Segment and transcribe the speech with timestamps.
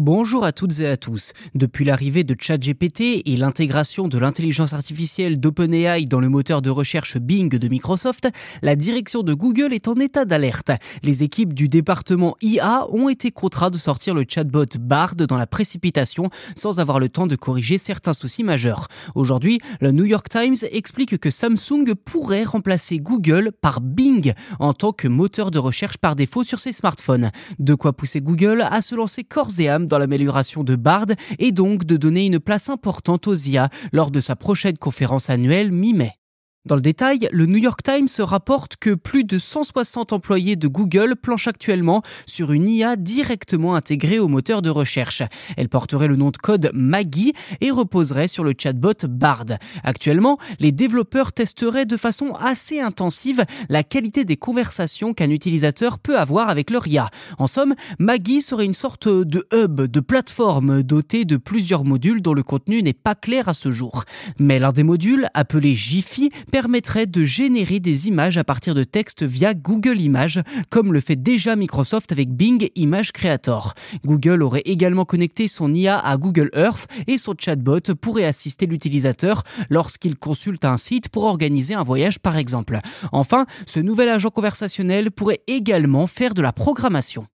[0.00, 1.32] Bonjour à toutes et à tous.
[1.56, 7.18] Depuis l'arrivée de ChatGPT et l'intégration de l'intelligence artificielle d'OpenAI dans le moteur de recherche
[7.18, 8.28] Bing de Microsoft,
[8.62, 10.70] la direction de Google est en état d'alerte.
[11.02, 15.48] Les équipes du département IA ont été contraintes de sortir le chatbot Bard dans la
[15.48, 18.86] précipitation sans avoir le temps de corriger certains soucis majeurs.
[19.16, 24.92] Aujourd'hui, le New York Times explique que Samsung pourrait remplacer Google par Bing en tant
[24.92, 27.32] que moteur de recherche par défaut sur ses smartphones.
[27.58, 31.06] De quoi pousser Google à se lancer corps et âme dans l'amélioration de Bard
[31.38, 35.72] et donc de donner une place importante aux IA lors de sa prochaine conférence annuelle
[35.72, 36.18] mi-mai.
[36.68, 41.16] Dans le détail, le New York Times rapporte que plus de 160 employés de Google
[41.16, 45.22] planchent actuellement sur une IA directement intégrée au moteur de recherche.
[45.56, 47.32] Elle porterait le nom de code Maggie
[47.62, 49.46] et reposerait sur le chatbot Bard.
[49.82, 56.18] Actuellement, les développeurs testeraient de façon assez intensive la qualité des conversations qu'un utilisateur peut
[56.18, 57.08] avoir avec leur IA.
[57.38, 62.34] En somme, Maggie serait une sorte de hub, de plateforme dotée de plusieurs modules dont
[62.34, 64.04] le contenu n'est pas clair à ce jour.
[64.38, 66.28] Mais l'un des modules, appelé Jiffy,
[66.60, 71.14] permettrait de générer des images à partir de textes via Google Images, comme le fait
[71.14, 73.74] déjà Microsoft avec Bing Image Creator.
[74.04, 79.44] Google aurait également connecté son IA à Google Earth et son chatbot pourrait assister l'utilisateur
[79.70, 82.80] lorsqu'il consulte un site pour organiser un voyage par exemple.
[83.12, 87.28] Enfin, ce nouvel agent conversationnel pourrait également faire de la programmation.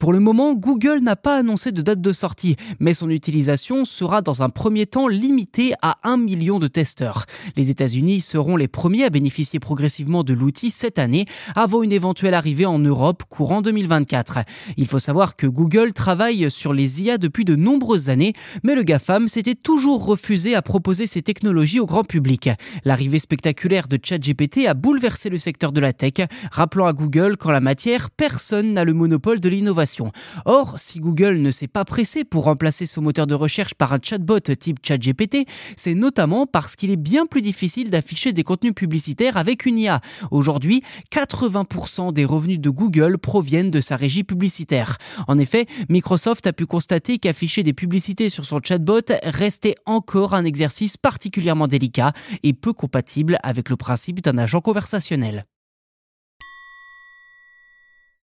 [0.00, 4.22] Pour le moment, Google n'a pas annoncé de date de sortie, mais son utilisation sera
[4.22, 7.26] dans un premier temps limitée à 1 million de testeurs.
[7.56, 12.34] Les États-Unis seront les premiers à bénéficier progressivement de l'outil cette année, avant une éventuelle
[12.34, 14.40] arrivée en Europe courant 2024.
[14.76, 18.32] Il faut savoir que Google travaille sur les IA depuis de nombreuses années,
[18.64, 22.50] mais le GAFAM s'était toujours refusé à proposer ces technologies au grand public.
[22.84, 26.14] L'arrivée spectaculaire de ChatGPT a bouleversé le secteur de la tech,
[26.50, 29.83] rappelant à Google qu'en la matière, personne n'a le monopole de l'innovation
[30.44, 33.98] Or, si Google ne s'est pas pressé pour remplacer son moteur de recherche par un
[34.02, 39.36] chatbot type ChatGPT, c'est notamment parce qu'il est bien plus difficile d'afficher des contenus publicitaires
[39.36, 40.00] avec une IA.
[40.30, 40.82] Aujourd'hui,
[41.12, 44.98] 80% des revenus de Google proviennent de sa régie publicitaire.
[45.28, 50.44] En effet, Microsoft a pu constater qu'afficher des publicités sur son chatbot restait encore un
[50.44, 55.46] exercice particulièrement délicat et peu compatible avec le principe d'un agent conversationnel.